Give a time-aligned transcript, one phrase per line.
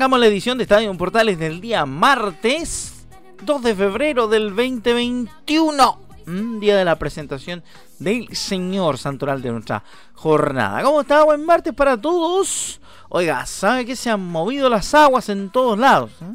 [0.00, 3.04] Arrancamos la edición de Estadio Portales del día martes
[3.44, 6.00] 2 de febrero del 2021.
[6.24, 7.62] Mm, día de la presentación
[7.98, 10.82] del Señor Santoral de nuestra jornada.
[10.82, 11.22] ¿Cómo está?
[11.24, 12.80] Buen martes para todos.
[13.10, 16.12] Oiga, ¿sabe que se han movido las aguas en todos lados?
[16.22, 16.34] Eh?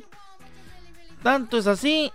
[1.23, 2.11] Tanto es así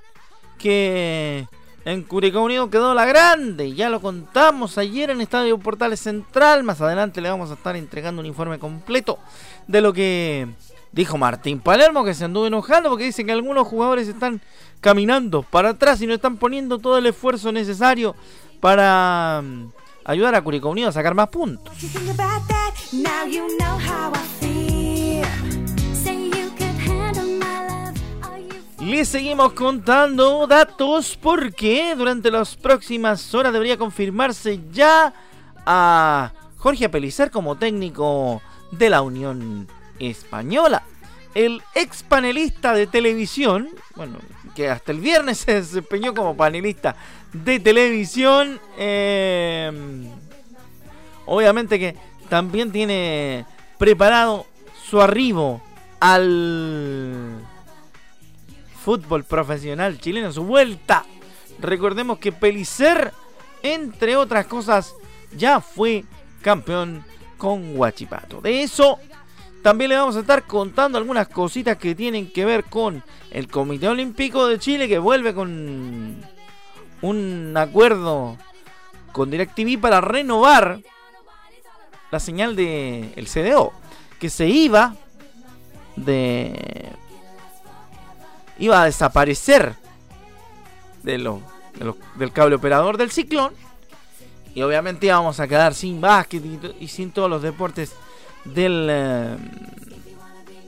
[0.56, 1.48] que
[1.84, 3.74] en Curicó Unido quedó la grande.
[3.74, 6.62] Ya lo contamos ayer en Estadio Portales Central.
[6.62, 9.18] Más adelante le vamos a estar entregando un informe completo
[9.66, 10.46] de lo que
[10.93, 14.41] dijo Martín Palermo, que se anduvo enojando porque dice que algunos jugadores están
[14.80, 18.15] caminando para atrás y no están poniendo todo el esfuerzo necesario
[18.60, 19.69] para mm,
[20.05, 21.74] ayudar a Curicó Unido a sacar más puntos.
[28.80, 35.13] Le seguimos contando datos porque durante las próximas horas debería confirmarse ya
[35.66, 38.41] a Jorge Apelizar como técnico
[38.73, 39.69] de la Unión
[40.01, 40.82] Española.
[41.34, 44.18] El ex panelista de televisión, bueno,
[44.57, 46.96] que hasta el viernes se desempeñó como panelista
[47.32, 49.70] de televisión, eh,
[51.26, 51.96] obviamente que
[52.29, 53.46] también tiene
[53.79, 54.46] preparado
[54.84, 55.62] su arribo
[56.01, 57.46] al
[58.82, 61.04] fútbol profesional chileno, su vuelta.
[61.60, 63.12] Recordemos que Pelicer,
[63.62, 64.94] entre otras cosas,
[65.37, 66.04] ya fue
[66.42, 67.04] campeón
[67.37, 68.41] con Huachipato.
[68.41, 68.98] De eso
[69.62, 73.88] también le vamos a estar contando algunas cositas que tienen que ver con el Comité
[73.88, 76.16] Olímpico de Chile que vuelve con
[77.03, 78.37] un acuerdo
[79.12, 80.81] con DirecTV para renovar
[82.10, 83.72] la señal de el CDO
[84.19, 84.94] que se iba
[85.97, 86.91] de
[88.59, 89.75] iba a desaparecer
[91.03, 91.41] de lo,
[92.16, 93.54] del cable operador del ciclón.
[94.54, 96.43] Y obviamente íbamos a quedar sin básquet
[96.78, 97.94] y, sin todos los deportes
[98.44, 99.36] del eh,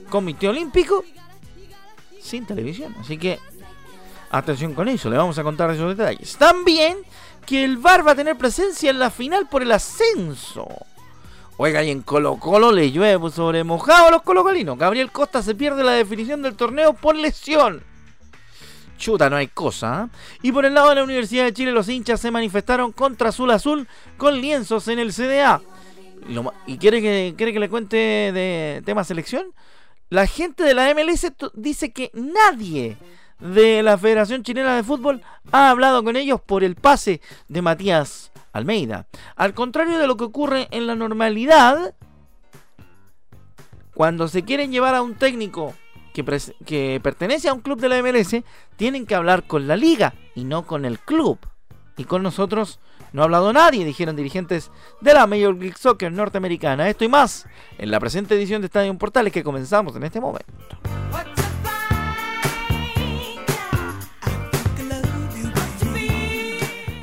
[0.09, 1.03] Comité Olímpico
[2.21, 2.95] sin televisión.
[2.99, 3.39] Así que
[4.31, 6.35] atención con eso, le vamos a contar esos detalles.
[6.37, 6.97] También
[7.45, 10.67] que el VAR va a tener presencia en la final por el ascenso.
[11.57, 14.77] Oiga, y en Colo Colo le llueve sobre mojado a los colocolinos.
[14.77, 17.83] Gabriel Costa se pierde la definición del torneo por lesión.
[18.97, 20.09] Chuta, no hay cosa.
[20.09, 20.17] ¿eh?
[20.43, 23.51] Y por el lado de la Universidad de Chile, los hinchas se manifestaron contra Azul
[23.51, 25.61] Azul con lienzos en el CDA.
[26.67, 29.53] ¿Y quiere que, quiere que le cuente de tema selección?
[30.09, 32.97] La gente de la MLS dice que nadie
[33.39, 38.31] de la Federación Chilena de Fútbol ha hablado con ellos por el pase de Matías
[38.53, 39.07] Almeida.
[39.35, 41.95] Al contrario de lo que ocurre en la normalidad,
[43.93, 45.73] cuando se quieren llevar a un técnico
[46.13, 46.23] que,
[46.65, 48.43] que, pertenece a un club de la MLS,
[48.75, 51.39] tienen que hablar con la liga y no con el club.
[51.97, 52.79] Y con nosotros
[53.13, 56.89] no ha hablado nadie, dijeron dirigentes de la Major League Soccer norteamericana.
[56.89, 57.47] Esto y más
[57.77, 60.51] en la presente edición de Estadio Portales que comenzamos en este momento.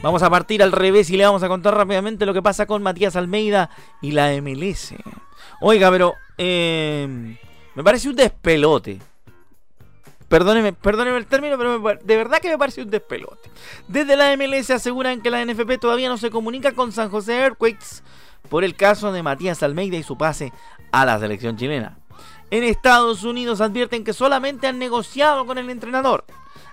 [0.02, 2.82] Vamos a partir al revés y le vamos a contar rápidamente lo que pasa con
[2.82, 3.70] Matías Almeida
[4.00, 4.94] y la MLS.
[5.60, 7.36] Oiga, pero eh,
[7.74, 8.98] me parece un despelote.
[10.30, 13.50] Perdóneme, perdóneme el término, pero de verdad que me parece un despelote.
[13.88, 18.04] Desde la MLS aseguran que la NFP todavía no se comunica con San José Earthquakes
[18.48, 20.52] por el caso de Matías Almeida y su pase
[20.92, 21.98] a la selección chilena.
[22.52, 26.24] En Estados Unidos advierten que solamente han negociado con el entrenador,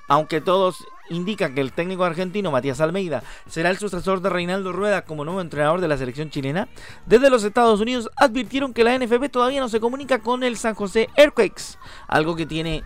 [0.08, 5.04] aunque todos indica que el técnico argentino Matías Almeida será el sucesor de Reinaldo Rueda
[5.04, 6.68] como nuevo entrenador de la selección chilena,
[7.08, 10.76] desde los Estados Unidos advirtieron que la NFP todavía no se comunica con el San
[10.76, 12.84] José Earthquakes, algo que tiene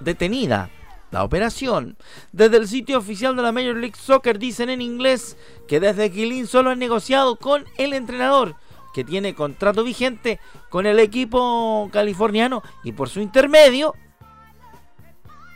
[0.00, 0.70] detenida
[1.10, 1.96] la operación.
[2.32, 5.36] Desde el sitio oficial de la Major League Soccer dicen en inglés
[5.68, 8.56] que desde Quilín solo han negociado con el entrenador
[8.92, 10.40] que tiene contrato vigente
[10.70, 13.94] con el equipo californiano y por su intermedio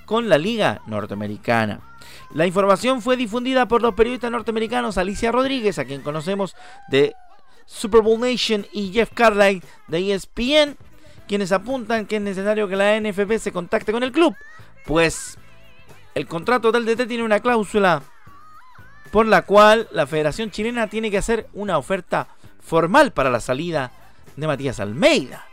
[0.04, 1.80] con la Liga Norteamericana.
[2.34, 6.54] La información fue difundida por los periodistas norteamericanos Alicia Rodríguez, a quien conocemos
[6.88, 7.14] de
[7.64, 10.76] Super Bowl Nation, y Jeff Carlyle de ESPN,
[11.30, 14.34] quienes apuntan que es necesario que la NFP se contacte con el club,
[14.84, 15.38] pues
[16.16, 18.02] el contrato del DT tiene una cláusula
[19.12, 22.26] por la cual la Federación Chilena tiene que hacer una oferta
[22.60, 23.92] formal para la salida
[24.34, 25.46] de Matías Almeida.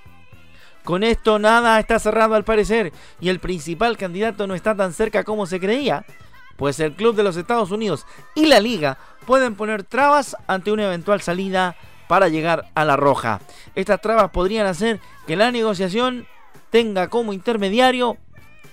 [0.83, 2.91] Con esto nada está cerrado al parecer
[3.21, 6.07] y el principal candidato no está tan cerca como se creía,
[6.56, 8.97] pues el club de los Estados Unidos y la liga
[9.27, 11.75] pueden poner trabas ante una eventual salida
[12.07, 13.39] para llegar a la roja.
[13.75, 16.27] Estas trabas podrían hacer que la negociación
[16.69, 18.18] tenga como intermediario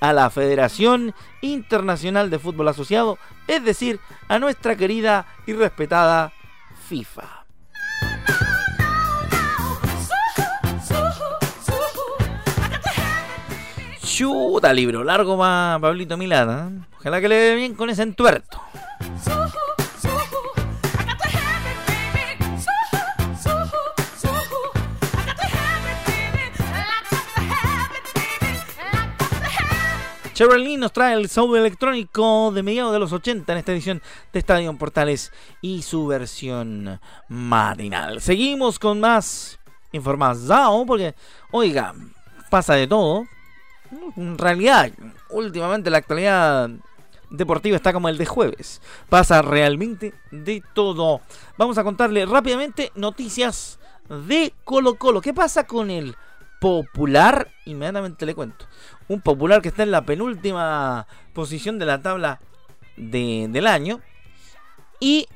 [0.01, 6.33] a la Federación Internacional de Fútbol Asociado, es decir, a nuestra querida y respetada
[6.89, 7.45] FIFA.
[14.03, 16.71] Chuta, libro largo más Pablito Milana.
[16.71, 16.87] ¿eh?
[17.01, 18.61] Ojalá que le vea bien con ese entuerto.
[30.35, 34.03] Chevrolet nos trae el sound electrónico de mediados de los 80 en esta edición
[34.33, 38.21] de Estadio Portales y su versión matinal.
[38.21, 39.61] Seguimos con más
[39.93, 41.15] información porque,
[41.53, 41.95] oiga,
[42.51, 43.27] pasa de todo.
[44.17, 44.91] En realidad,
[45.31, 46.69] últimamente la actualidad
[47.31, 48.83] deportiva está como el de jueves.
[49.09, 51.21] Pasa realmente de todo.
[51.57, 53.79] Vamos a contarle rápidamente noticias
[54.09, 55.21] de Colo Colo.
[55.21, 56.17] ¿Qué pasa con el
[56.61, 57.53] popular?
[57.67, 58.67] Inmediatamente le cuento.
[59.09, 62.41] Un popular que está en la penúltima posición de la tabla
[62.97, 64.01] del año.
[65.01, 65.27] Y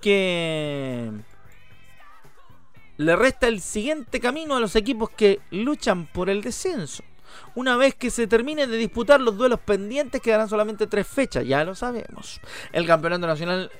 [0.00, 1.10] que
[2.96, 7.02] le resta el siguiente camino a los equipos que luchan por el descenso.
[7.54, 11.64] Una vez que se terminen de disputar los duelos pendientes, quedarán solamente tres fechas, ya
[11.64, 12.40] lo sabemos.
[12.72, 13.70] El Campeonato Nacional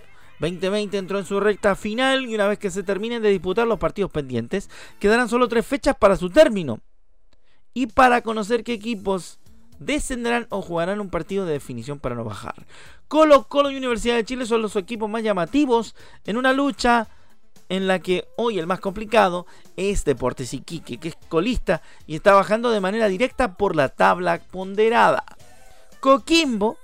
[0.40, 3.78] 2020 entró en su recta final y una vez que se terminen de disputar los
[3.78, 6.80] partidos pendientes, quedarán solo tres fechas para su término.
[7.74, 9.38] Y para conocer qué equipos
[9.78, 12.66] descenderán o jugarán un partido de definición para no bajar.
[13.08, 17.08] Colo Colo y Universidad de Chile son los equipos más llamativos en una lucha
[17.68, 19.46] en la que hoy el más complicado
[19.76, 24.40] es Deportes Iquique, que es colista y está bajando de manera directa por la tabla
[24.50, 25.24] ponderada.
[26.00, 26.76] Coquimbo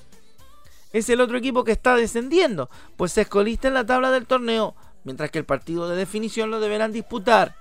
[0.92, 4.74] es el otro equipo que está descendiendo, pues es colista en la tabla del torneo,
[5.04, 7.56] mientras que el partido de definición lo deberán disputar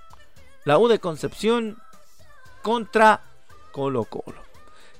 [0.64, 1.78] la U de Concepción
[2.62, 3.22] contra
[3.72, 4.42] Colo Colo.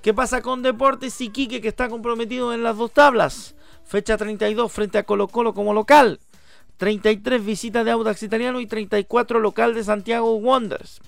[0.02, 3.54] ¿Qué pasa con Deportes Iquique que está comprometido en las dos tablas?
[3.84, 6.20] Fecha 32 frente a Colo Colo como local.
[6.76, 11.00] 33 visitas de Audax Italiano y 34 local de Santiago Wonders.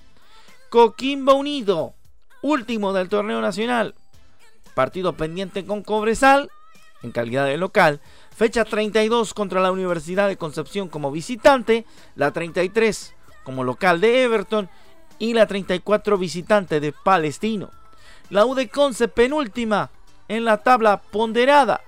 [0.68, 1.94] Coquimbo Unido,
[2.42, 3.94] último del torneo nacional.
[4.74, 6.50] Partido pendiente con Cobresal,
[7.02, 8.00] en calidad de local.
[8.34, 11.84] Fecha 32 contra la Universidad de Concepción como visitante.
[12.14, 13.14] La 33
[13.44, 14.68] como local de Everton.
[15.20, 17.70] Y la 34 visitante de Palestino.
[18.30, 19.90] La U de Conce penúltima
[20.26, 21.82] en la tabla ponderada.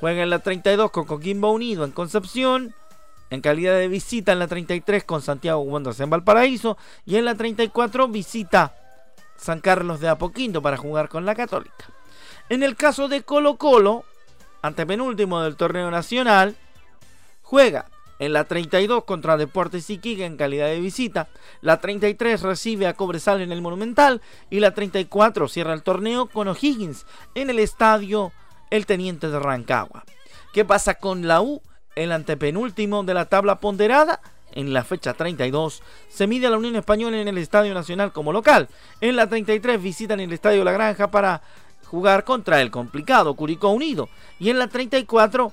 [0.00, 2.74] Juega en la 32 con Coquimbo Unido en Concepción.
[3.28, 6.78] En calidad de visita en la 33 con Santiago Wanderers en Valparaíso.
[7.04, 8.74] Y en la 34 visita
[9.36, 11.86] San Carlos de Apoquindo para jugar con la Católica.
[12.48, 14.04] En el caso de Colo Colo,
[14.62, 16.54] antepenúltimo del torneo nacional,
[17.42, 17.86] juega
[18.18, 21.28] en la 32 contra Deportes Iquique en calidad de visita.
[21.60, 24.22] La 33 recibe a Cobresal en el Monumental.
[24.50, 28.32] Y la 34 cierra el torneo con O'Higgins en el estadio
[28.70, 30.04] el teniente de Rancagua.
[30.52, 31.62] ¿Qué pasa con la U?
[31.94, 34.20] El antepenúltimo de la tabla ponderada.
[34.52, 38.32] En la fecha 32 se mide a la Unión Española en el Estadio Nacional como
[38.32, 38.68] local.
[39.00, 41.42] En la 33 visitan el Estadio La Granja para
[41.86, 44.08] jugar contra el complicado Curicó Unido.
[44.38, 45.52] Y en la 34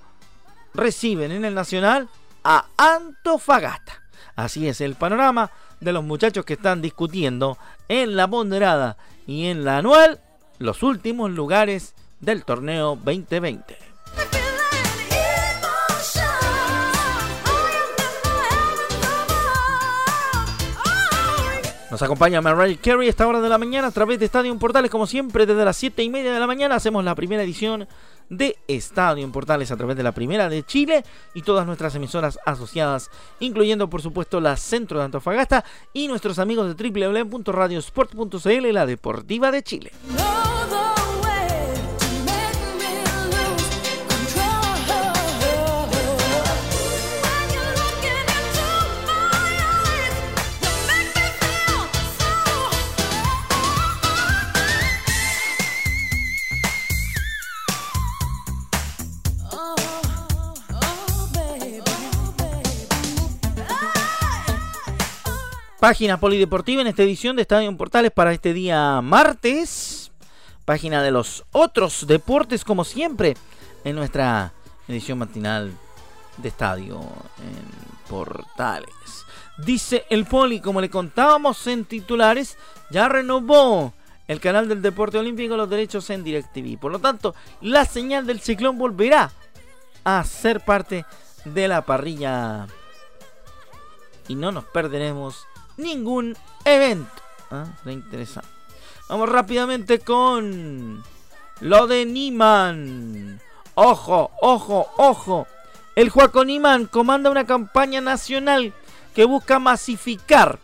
[0.74, 2.10] reciben en el Nacional
[2.44, 4.02] a Antofagasta.
[4.36, 7.58] Así es el panorama de los muchachos que están discutiendo
[7.88, 8.98] en la ponderada
[9.28, 10.20] y en la anual
[10.60, 13.78] los últimos lugares del torneo 2020.
[21.94, 24.90] Nos acompaña Mariah Carey a esta hora de la mañana a través de Estadio Portales,
[24.90, 27.88] como siempre, desde las 7 y media de la mañana hacemos la primera edición
[28.30, 31.04] de Estadio Portales a través de la primera de Chile
[31.34, 35.64] y todas nuestras emisoras asociadas, incluyendo por supuesto la Centro de Antofagasta
[35.94, 39.92] y nuestros amigos de www.radiosport.cl, la Deportiva de Chile.
[65.84, 70.14] Página polideportiva en esta edición de Estadio Portales para este día martes
[70.64, 73.36] página de los otros deportes, como siempre,
[73.84, 74.54] en nuestra
[74.88, 75.74] edición matinal
[76.38, 79.26] de estadio en Portales.
[79.58, 82.58] Dice el Poli, como le contábamos en titulares,
[82.90, 83.92] ya renovó
[84.30, 86.80] el canal del deporte olímpico los derechos en DirecTV.
[86.80, 89.34] Por lo tanto, la señal del ciclón volverá
[90.06, 91.06] a ser parte
[91.44, 92.68] de la parrilla.
[94.30, 95.46] Y no nos perderemos
[95.78, 97.12] ningún evento.
[97.52, 97.66] ¿Ah?
[97.86, 98.50] interesante.
[99.10, 101.04] Vamos rápidamente con
[101.60, 103.40] lo de Niman.
[103.76, 105.48] Ojo, ojo, ojo.
[105.96, 108.74] El Juaco Niman comanda una campaña nacional
[109.14, 110.58] que busca masificar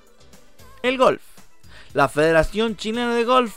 [0.81, 1.21] el golf.
[1.93, 3.55] La Federación Chilena de Golf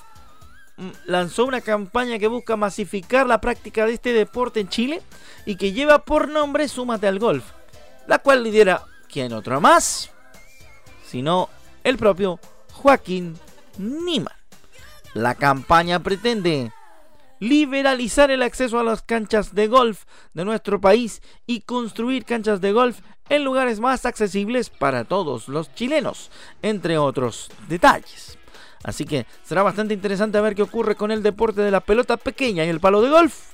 [0.77, 5.03] mm, lanzó una campaña que busca masificar la práctica de este deporte en Chile
[5.47, 7.45] y que lleva por nombre Súmate al Golf,
[8.07, 10.11] la cual lidera, ¿quién otro más?
[11.13, 11.51] Sino
[11.85, 12.41] el propio
[12.73, 13.39] Joaquín
[13.77, 14.33] Niman.
[15.13, 16.73] La campaña pretende
[17.39, 22.73] liberalizar el acceso a las canchas de golf de nuestro país y construir canchas de
[22.73, 26.31] golf en lugares más accesibles para todos los chilenos,
[26.63, 28.39] entre otros detalles.
[28.83, 32.65] Así que será bastante interesante ver qué ocurre con el deporte de la pelota pequeña
[32.65, 33.53] y el palo de golf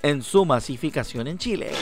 [0.00, 1.72] en su masificación en Chile.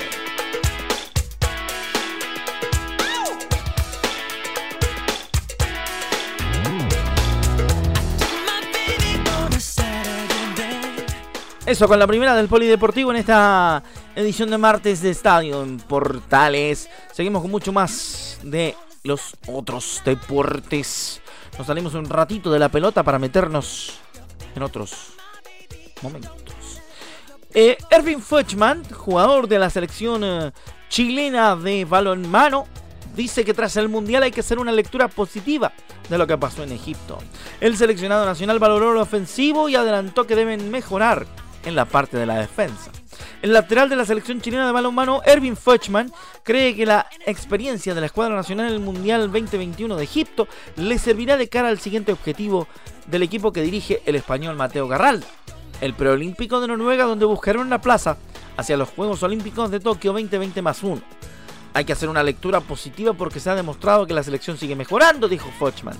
[11.65, 13.85] Eso con la primera del Polideportivo en esta
[14.17, 16.91] edición de martes de Estadio en Portales.
[17.13, 21.21] Seguimos con mucho más de los otros deportes.
[21.57, 24.01] Nos salimos un ratito de la pelota para meternos
[24.57, 25.13] en otros
[26.03, 26.33] momentos.
[27.55, 30.53] Eh, Erwin Fuchman, jugador de la selección eh,
[30.89, 32.67] chilena de balonmano,
[33.15, 35.73] dice que tras el Mundial hay que hacer una lectura positiva
[36.09, 37.19] de lo que pasó en Egipto.
[37.61, 41.25] El seleccionado nacional valoró lo ofensivo y adelantó que deben mejorar
[41.65, 42.91] en la parte de la defensa.
[43.43, 48.01] El lateral de la selección chilena de balonmano, Erwin Fuchman, cree que la experiencia de
[48.01, 52.13] la escuadra nacional en el Mundial 2021 de Egipto le servirá de cara al siguiente
[52.13, 52.69] objetivo
[53.07, 55.25] del equipo que dirige el español Mateo Garral,
[55.81, 58.17] el preolímpico de Noruega donde buscarán una plaza
[58.57, 61.03] hacia los Juegos Olímpicos de Tokio 2020 más 1.
[61.75, 65.27] Hay que hacer una lectura positiva porque se ha demostrado que la selección sigue mejorando,
[65.27, 65.97] dijo Fuchman,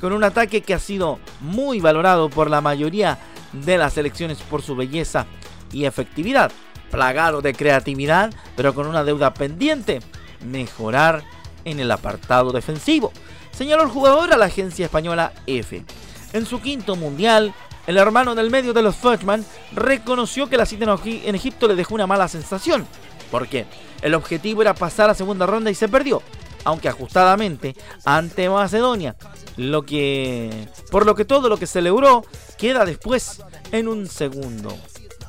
[0.00, 3.18] con un ataque que ha sido muy valorado por la mayoría
[3.64, 5.26] de las elecciones por su belleza
[5.72, 6.52] y efectividad,
[6.90, 10.00] plagado de creatividad, pero con una deuda pendiente,
[10.44, 11.22] mejorar
[11.64, 13.12] en el apartado defensivo,
[13.52, 15.84] señaló el jugador a la agencia española F.
[16.32, 17.54] En su quinto mundial,
[17.86, 21.94] el hermano del medio de los Fudgeman reconoció que la cita en Egipto le dejó
[21.94, 22.86] una mala sensación,
[23.30, 23.66] porque
[24.02, 26.22] el objetivo era pasar a segunda ronda y se perdió,
[26.64, 29.16] aunque ajustadamente ante Macedonia,
[29.56, 32.24] lo que por lo que todo lo que se logró
[32.58, 33.42] queda después
[33.72, 34.76] en un segundo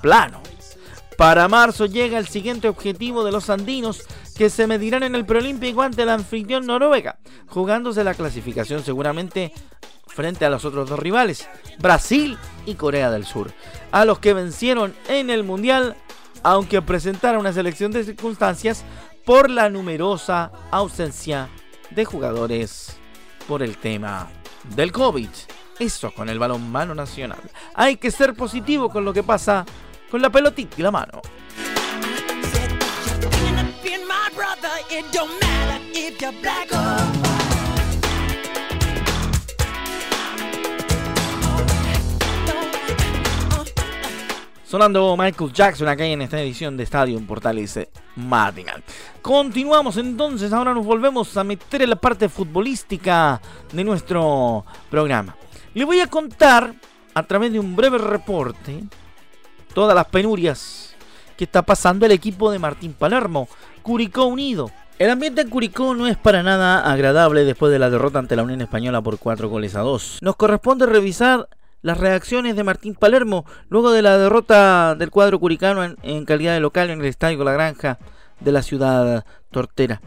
[0.01, 0.41] plano.
[1.17, 4.03] Para marzo llega el siguiente objetivo de los andinos
[4.35, 9.53] que se medirán en el preolímpico ante el anfitrión Noruega, jugándose la clasificación seguramente
[10.07, 11.47] frente a los otros dos rivales,
[11.79, 13.51] Brasil y Corea del Sur,
[13.91, 15.95] a los que vencieron en el Mundial,
[16.43, 18.83] aunque presentaron una selección de circunstancias
[19.25, 21.49] por la numerosa ausencia
[21.89, 22.97] de jugadores
[23.47, 24.29] por el tema
[24.75, 25.29] del COVID.
[25.79, 27.41] Eso con el balonmano nacional.
[27.73, 29.65] Hay que ser positivo con lo que pasa
[30.09, 31.21] con la pelotita y la mano.
[44.63, 47.77] Sonando Michael Jackson acá en esta edición de Estadio en Portales
[48.15, 48.83] Matinal.
[49.21, 53.41] Continuamos entonces, ahora nos volvemos a meter en la parte futbolística
[53.71, 55.35] de nuestro programa.
[55.73, 56.73] Le voy a contar
[57.13, 58.83] a través de un breve reporte
[59.73, 60.95] todas las penurias
[61.35, 63.47] que está pasando el equipo de Martín Palermo,
[63.81, 64.71] Curicó Unido.
[64.97, 68.43] El ambiente en Curicó no es para nada agradable después de la derrota ante la
[68.43, 70.19] Unión Española por 4 goles a 2.
[70.21, 71.49] Nos corresponde revisar
[71.85, 76.59] las reacciones de Martín Palermo luego de la derrota del cuadro curicano en, calidad de
[76.59, 77.99] local en el Estadio La Granja
[78.39, 80.01] de la ciudad tortera.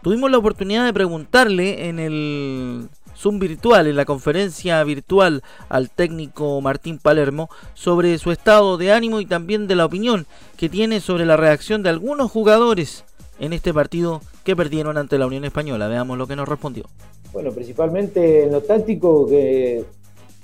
[0.00, 6.60] Tuvimos la oportunidad de preguntarle en el Zoom virtual, en la conferencia virtual al técnico
[6.60, 10.26] Martín Palermo sobre su estado de ánimo y también de la opinión
[10.56, 13.04] que tiene sobre la reacción de algunos jugadores
[13.40, 15.88] en este partido que perdieron ante la Unión Española.
[15.88, 16.84] Veamos lo que nos respondió.
[17.32, 19.84] Bueno, principalmente en lo táctico que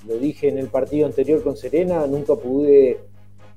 [0.07, 3.00] lo dije en el partido anterior con Serena, nunca pude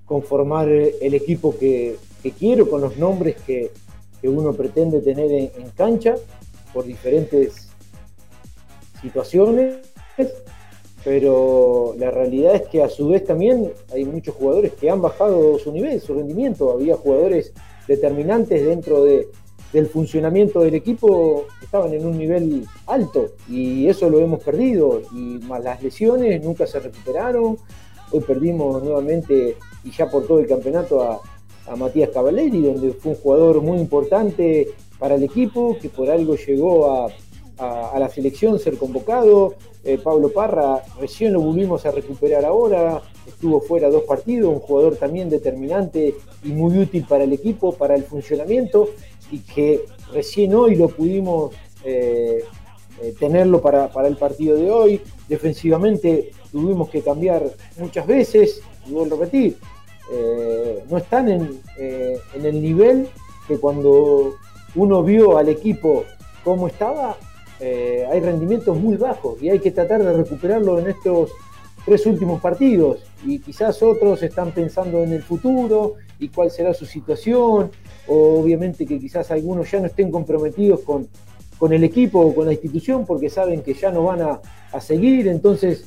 [0.05, 1.95] conformar el equipo que,
[2.37, 3.71] quiero con los nombres que,
[4.23, 6.15] uno pretende tener en, cancha
[6.73, 7.69] por diferentes
[9.01, 9.79] situaciones.
[11.03, 15.59] pero la realidad es que a su vez también hay muchos jugadores que han bajado
[15.59, 16.71] su nivel, su rendimiento.
[16.71, 17.51] Había jugadores
[17.85, 19.27] determinantes dentro de,
[19.73, 25.01] del funcionamiento del equipo estaban en un nivel alto y eso lo hemos perdido.
[25.11, 27.57] Y más las lesiones nunca se recuperaron.
[28.11, 31.19] Hoy perdimos nuevamente y ya por todo el campeonato a,
[31.77, 34.67] Matías Cavaleri, donde fue un jugador muy importante
[34.99, 37.07] para el equipo, que por algo llegó a,
[37.57, 39.55] a la selección ser convocado.
[39.85, 44.95] Eh, Pablo Parra recién lo volvimos a recuperar ahora, estuvo fuera dos partidos, un jugador
[44.95, 48.89] también determinante y muy útil para el equipo, para el funcionamiento,
[49.33, 52.43] y que recién hoy lo pudimos eh,
[53.01, 55.01] eh, tenerlo para, el partido de hoy.
[55.27, 57.43] Defensivamente tuvimos que cambiar
[57.77, 59.57] muchas veces, y vuelvo a repetir,
[60.89, 63.07] no están en, en el nivel
[63.47, 64.35] que cuando
[64.75, 66.03] uno vio al equipo
[66.43, 67.17] cómo estaba,
[67.59, 71.31] eh, hay rendimientos muy bajos y hay que tratar de recuperarlo en estos
[71.85, 72.99] tres últimos partidos.
[73.25, 77.71] Y quizás otros están pensando en el futuro y cuál será su situación,
[78.07, 81.07] o obviamente que quizás algunos ya no estén comprometidos con,
[81.57, 84.41] con el equipo o con la institución porque saben que ya no van a,
[84.81, 85.27] seguir.
[85.27, 85.85] Entonces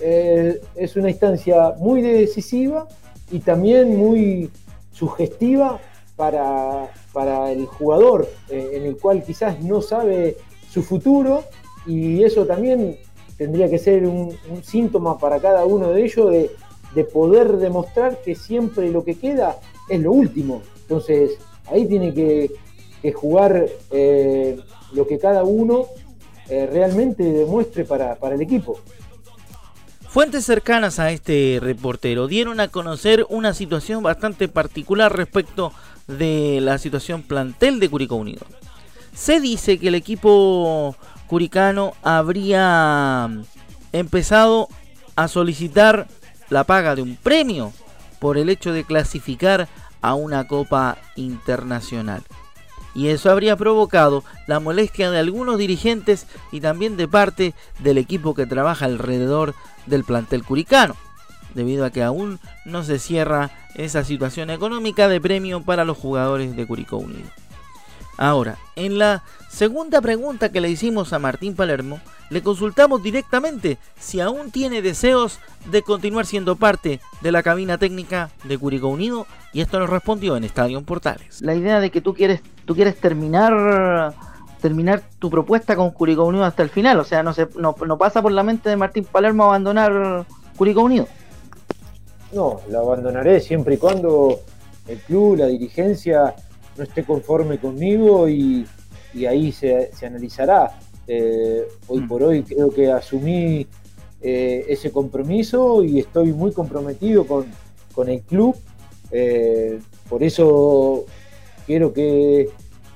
[0.00, 2.86] eh, es una instancia muy decisiva
[3.32, 4.48] y también muy
[4.92, 5.80] sugestiva
[6.14, 10.36] para, para el jugador, eh, en el cual quizás no sabe
[10.70, 11.44] su futuro
[11.84, 12.96] y eso también
[13.38, 16.50] tendría que ser un, síntoma para cada uno de ellos de,
[17.04, 19.56] poder demostrar que siempre lo que queda
[19.88, 20.62] es lo último.
[20.82, 22.50] Entonces ahí tiene que,
[23.14, 24.58] jugar eh,
[24.92, 25.86] lo que cada uno
[26.48, 28.80] eh, realmente demuestre para, para el equipo.
[30.08, 35.72] Fuentes cercanas a este reportero dieron a conocer una situación bastante particular respecto
[36.08, 38.44] de la situación plantel de Curicó Unido.
[39.14, 40.96] Se dice que el equipo
[41.28, 43.30] curicano habría
[43.92, 44.68] empezado
[45.14, 46.08] a solicitar
[46.50, 47.72] la paga de un premio
[48.18, 49.68] por el hecho de clasificar
[50.00, 52.22] a una copa internacional.
[52.94, 58.34] Y eso habría provocado la molestia de algunos dirigentes y también de parte del equipo
[58.34, 59.54] que trabaja alrededor
[59.86, 60.96] del plantel curicano,
[61.54, 66.56] debido a que aún no se cierra esa situación económica de premio para los jugadores
[66.56, 67.28] de Curicó Unido.
[68.18, 72.00] Ahora, en la segunda pregunta que le hicimos a Martín Palermo,
[72.30, 75.38] le consultamos directamente si aún tiene deseos
[75.70, 80.36] de continuar siendo parte de la cabina técnica de Curicó Unido y esto nos respondió
[80.36, 81.40] en Estadio Portales.
[81.42, 84.14] La idea de que tú quieres, tú quieres terminar
[84.60, 88.20] terminar tu propuesta con Curicó Unido hasta el final, o sea, no, se, no, pasa
[88.20, 90.26] por la mente de Martín Palermo abandonar
[90.56, 91.06] Curicó Unido.
[92.32, 94.40] No, lo abandonaré siempre y cuando
[94.88, 96.34] el club, la dirigencia
[96.78, 98.64] no esté conforme conmigo y,
[99.28, 100.78] ahí se, analizará.
[101.06, 102.08] Eh, hoy mm.
[102.08, 103.66] por hoy creo que asumí
[104.20, 107.46] eh, ese compromiso y estoy muy comprometido con,
[108.08, 108.56] el club.
[109.10, 111.04] Eh, por eso
[111.66, 112.48] quiero que,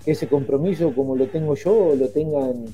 [0.06, 2.64] ese compromiso, como lo tengo yo, lo tengan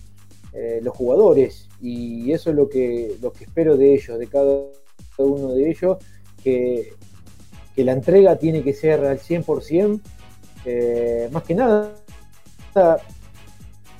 [0.82, 1.68] los jugadores.
[1.80, 4.64] Y eso es lo que, lo que espero de ellos, de cada
[5.18, 5.98] uno de ellos,
[6.42, 6.94] que,
[7.76, 10.00] que la entrega tiene que ser al 100%.
[10.70, 11.94] Eh, más que nada,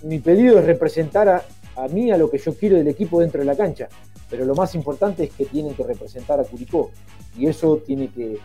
[0.03, 3.47] mi pedido es representar a, mí, a lo que yo quiero del equipo dentro de
[3.47, 3.89] la cancha,
[4.29, 6.91] pero lo más importante es que tienen que representar a Curicó.
[7.39, 8.39] Y eso tiene que,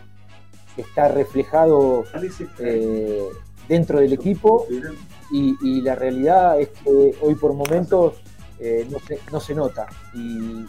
[0.78, 2.04] estar reflejado
[2.60, 3.28] eh,
[3.68, 4.66] dentro del equipo.
[5.30, 8.14] Y, la realidad es que hoy por momentos
[8.58, 8.88] eh,
[9.30, 9.86] no, se, nota.
[10.14, 10.64] Y,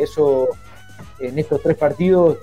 [0.00, 0.48] eso
[1.20, 2.38] en estos tres partidos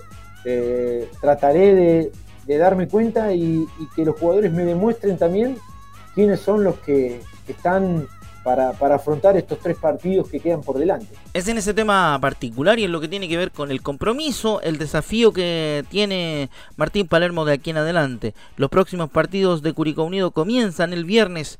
[1.19, 2.11] trataré de,
[2.49, 5.55] de darme cuenta y, que los jugadores me demuestren también
[6.15, 8.07] quiénes son los que están
[8.43, 11.13] para, afrontar estos tres partidos que quedan por delante.
[11.35, 14.61] Es en ese tema particular y en lo que tiene que ver con el compromiso,
[14.61, 18.33] el desafío que tiene Martín Palermo de aquí en adelante.
[18.57, 21.59] Los próximos partidos de Curicó Unido comienzan el viernes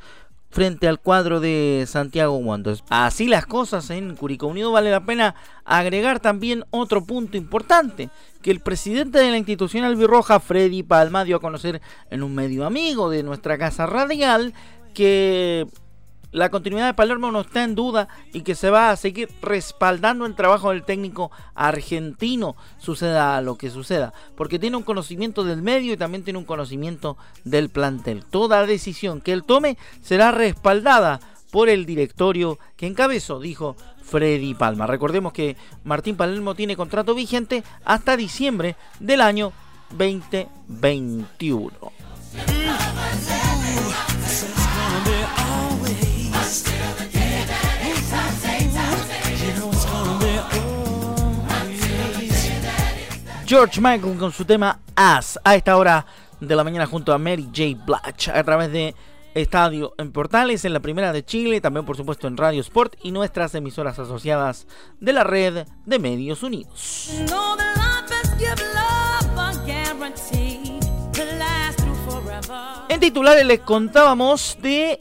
[0.50, 2.84] frente al cuadro de Santiago Wanderers.
[2.90, 8.10] Así las cosas en Curicó Unido vale la pena agregar también otro punto importante
[8.42, 12.66] que el presidente de la institución albirroja, Freddy Palma, dio a conocer en un medio
[12.66, 14.54] amigo de nuestra casa radial
[14.94, 15.68] que
[16.32, 20.26] la continuidad de Palermo no está en duda y que se va a seguir respaldando
[20.26, 25.94] el trabajo del técnico argentino, suceda lo que suceda, porque tiene un conocimiento del medio
[25.94, 28.26] y también tiene un conocimiento del plantel.
[28.26, 31.20] Toda decisión que él tome será respaldada
[31.52, 34.86] por el directorio que encabezó, dijo Freddy Palma.
[34.88, 39.52] Recordemos que Martín Palermo tiene contrato vigente hasta diciembre del año
[39.98, 41.72] 2021.
[53.50, 56.06] George Michael con su tema As a esta hora
[56.40, 57.84] de la mañana junto a Mary J.
[57.84, 58.94] Blige a través de
[59.34, 63.10] Estadio en Portales, en la primera de Chile, también por supuesto en Radio Sport y
[63.10, 64.68] nuestras emisoras asociadas
[65.00, 67.10] de la red de Medios Unidos.
[72.88, 75.00] En titulares les contábamos de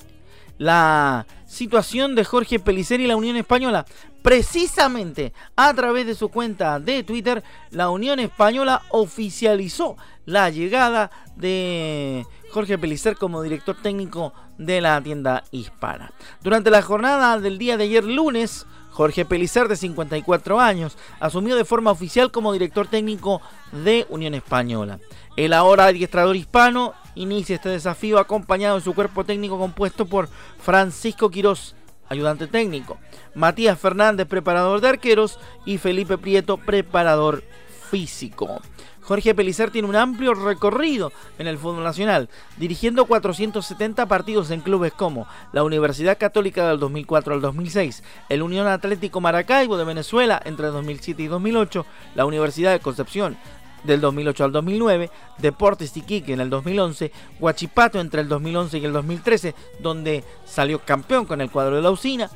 [0.56, 3.86] la situación de Jorge Pellicer y la Unión Española.
[4.22, 12.26] Precisamente a través de su cuenta de Twitter, la Unión Española oficializó la llegada de
[12.52, 16.12] Jorge Pellicer como director técnico de la tienda hispana.
[16.42, 21.64] Durante la jornada del día de ayer lunes, Jorge Pellicer, de 54 años, asumió de
[21.64, 24.98] forma oficial como director técnico de Unión Española.
[25.36, 30.28] El ahora adiestrador hispano inicia este desafío acompañado de su cuerpo técnico compuesto por
[30.60, 31.74] Francisco Quirós,
[32.08, 32.98] ayudante técnico,
[33.34, 37.42] Matías Fernández, preparador de arqueros, y Felipe Prieto, preparador
[37.90, 38.60] físico.
[39.02, 42.28] Jorge Pelicer tiene un amplio recorrido en el fútbol nacional,
[42.58, 48.66] dirigiendo 470 partidos en clubes como la Universidad Católica del 2004 al 2006, el Unión
[48.66, 53.38] Atlético Maracaibo de Venezuela entre 2007 y 2008, la Universidad de Concepción
[53.84, 58.92] del 2008 al 2009, Deportes Iquique en el 2011, Huachipato entre el 2011 y el
[58.92, 62.30] 2013, donde salió campeón con el cuadro de la usina,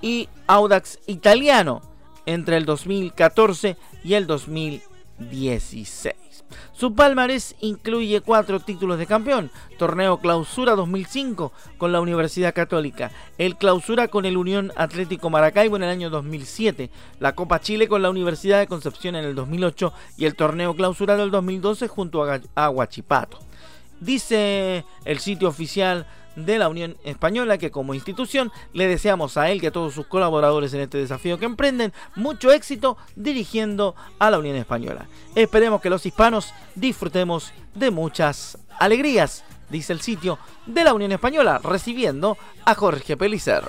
[0.00, 1.82] y Audax Italiano
[2.26, 4.93] entre el 2014 y el 2015.
[5.18, 6.14] 16.
[6.72, 13.56] Su palmarés incluye cuatro títulos de campeón, torneo clausura 2005 con la Universidad Católica, el
[13.56, 18.10] clausura con el Unión Atlético Maracaibo en el año 2007, la Copa Chile con la
[18.10, 22.70] Universidad de Concepción en el 2008 y el torneo clausura del 2012 junto a, a
[22.70, 23.38] Huachipato.
[24.00, 29.62] Dice el sitio oficial de la Unión Española que como institución le deseamos a él
[29.62, 34.38] y a todos sus colaboradores en este desafío que emprenden mucho éxito dirigiendo a la
[34.38, 35.06] Unión Española.
[35.34, 41.60] Esperemos que los hispanos disfrutemos de muchas alegrías, dice el sitio de la Unión Española,
[41.62, 43.64] recibiendo a Jorge Pelicer.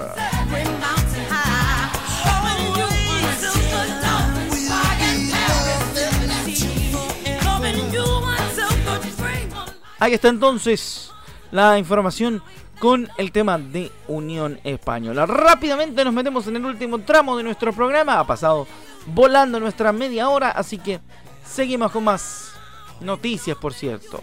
[9.97, 11.14] Ahí está entonces
[11.55, 12.43] la información
[12.79, 15.25] con el tema de Unión Española.
[15.25, 18.19] Rápidamente nos metemos en el último tramo de nuestro programa.
[18.19, 18.67] Ha pasado
[19.07, 20.99] volando nuestra media hora, así que
[21.45, 22.51] seguimos con más
[22.99, 24.21] noticias, por cierto,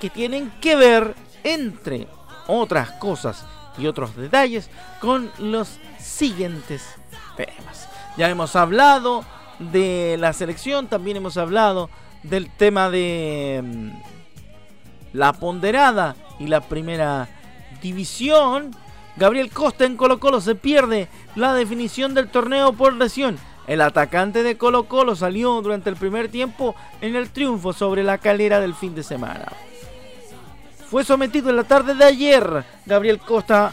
[0.00, 2.06] que tienen que ver, entre
[2.46, 3.44] otras cosas
[3.76, 6.94] y otros detalles, con los siguientes
[7.36, 7.88] temas.
[8.16, 9.24] Ya hemos hablado
[9.58, 11.90] de la selección, también hemos hablado
[12.22, 14.09] del tema de mm,
[15.12, 17.28] la ponderada y la primera
[17.82, 18.74] división.
[19.16, 23.38] Gabriel Costa en Colo Colo se pierde la definición del torneo por lesión.
[23.66, 28.18] El atacante de Colo Colo salió durante el primer tiempo en el triunfo sobre la
[28.18, 29.52] calera del fin de semana.
[30.88, 33.72] Fue sometido en la tarde de ayer Gabriel Costa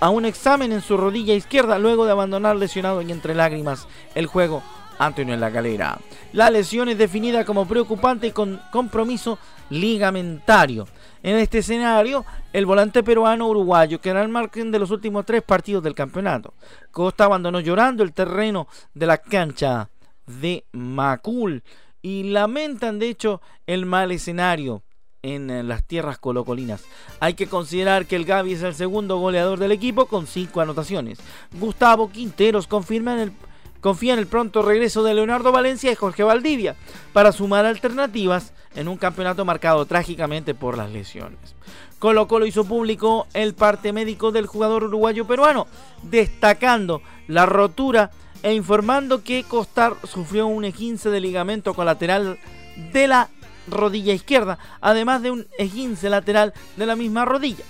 [0.00, 4.26] a un examen en su rodilla izquierda luego de abandonar lesionado y entre lágrimas el
[4.26, 4.62] juego
[4.98, 5.98] Antonio en la galera.
[6.32, 9.38] La lesión es definida como preocupante y con compromiso
[9.70, 10.86] ligamentario.
[11.22, 15.82] En este escenario, el volante peruano uruguayo quedará al margen de los últimos tres partidos
[15.82, 16.54] del campeonato.
[16.90, 19.90] Costa abandonó llorando el terreno de la cancha
[20.26, 21.62] de Macul
[22.02, 24.82] y lamentan de hecho el mal escenario
[25.22, 26.84] en las tierras colocolinas.
[27.20, 31.18] Hay que considerar que el Gaby es el segundo goleador del equipo con cinco anotaciones.
[31.58, 33.32] Gustavo Quinteros confirma en el
[33.80, 36.76] confía en el pronto regreso de Leonardo Valencia y Jorge Valdivia
[37.12, 41.54] para sumar alternativas en un campeonato marcado trágicamente por las lesiones.
[41.98, 45.66] Colo Colo hizo público el parte médico del jugador uruguayo peruano,
[46.02, 48.10] destacando la rotura
[48.42, 52.38] e informando que Costar sufrió un esguince de ligamento colateral
[52.92, 53.28] de la
[53.66, 57.64] rodilla izquierda, además de un esguince lateral de la misma rodilla.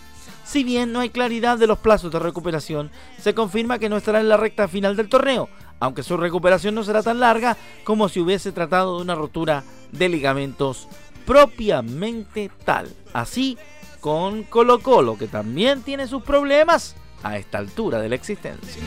[0.44, 4.20] Si bien no hay claridad de los plazos de recuperación, se confirma que no estará
[4.20, 5.48] en la recta final del torneo,
[5.80, 10.08] aunque su recuperación no será tan larga como si hubiese tratado de una rotura de
[10.08, 10.88] ligamentos
[11.26, 12.88] propiamente tal.
[13.12, 13.58] Así
[14.00, 18.82] con Colo Colo, que también tiene sus problemas a esta altura de la existencia.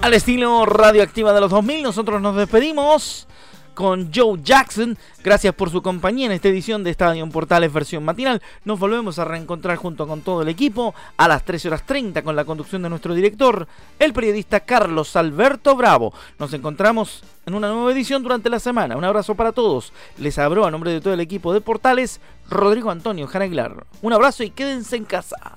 [0.00, 3.26] Al estilo radioactiva de los 2000, nosotros nos despedimos
[3.80, 4.98] con Joe Jackson.
[5.24, 8.42] Gracias por su compañía en esta edición de Estadio Portales versión matinal.
[8.66, 12.36] Nos volvemos a reencontrar junto con todo el equipo a las 13 horas 30 con
[12.36, 13.66] la conducción de nuestro director,
[13.98, 16.12] el periodista Carlos Alberto Bravo.
[16.38, 18.98] Nos encontramos en una nueva edición durante la semana.
[18.98, 19.94] Un abrazo para todos.
[20.18, 23.48] Les abro a nombre de todo el equipo de Portales, Rodrigo Antonio Jara
[24.02, 25.56] Un abrazo y quédense en casa.